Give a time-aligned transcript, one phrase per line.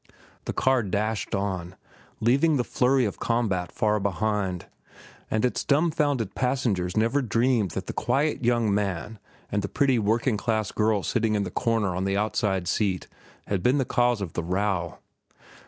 [0.45, 1.75] The car dashed on,
[2.21, 4.65] leaving the flurry of combat far behind,
[5.29, 9.19] and its dumfounded passengers never dreamed that the quiet young man
[9.51, 10.39] and the pretty working
[10.73, 13.05] girl sitting in the corner on the outside seat
[13.45, 14.97] had been the cause of the row.